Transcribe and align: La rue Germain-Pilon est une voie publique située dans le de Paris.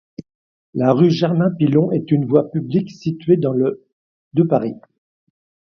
La 0.73 0.93
rue 0.93 1.11
Germain-Pilon 1.11 1.91
est 1.91 2.09
une 2.09 2.25
voie 2.25 2.49
publique 2.49 2.89
située 2.89 3.37
dans 3.37 3.53
le 3.53 3.85
de 4.33 4.41
Paris. 4.41 4.73